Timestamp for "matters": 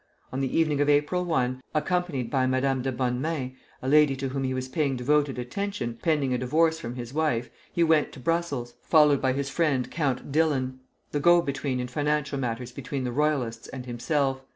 12.39-12.71